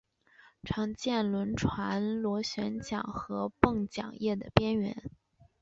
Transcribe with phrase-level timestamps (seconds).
[0.63, 5.11] 常见于轮船螺旋桨和泵桨叶的边缘。